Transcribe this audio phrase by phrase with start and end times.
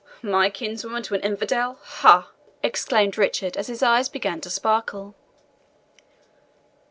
[0.23, 2.31] "My kinswoman to an infidel ha!"
[2.63, 5.13] exclaimed Richard, as his eyes began to sparkle.